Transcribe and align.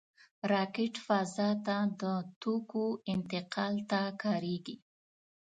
راکټ 0.51 0.93
فضا 1.05 1.49
ته 1.65 1.77
د 2.01 2.03
توکو 2.41 2.85
انتقال 3.13 3.75
ته 3.89 3.99
کارېږي 4.21 4.75